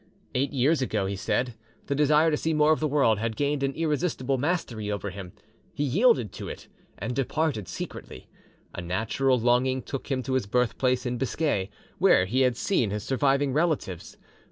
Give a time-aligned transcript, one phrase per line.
[0.33, 1.53] Eight years ago, he said,
[1.85, 5.31] the desire to see more of the world had gained an irresistible mastery over him;
[5.75, 8.27] he yielded to it, and departed secretly.
[8.73, 11.69] A natural longing took him to his birthplace in Biscay,
[11.99, 14.17] where he had seen his surviving relatives.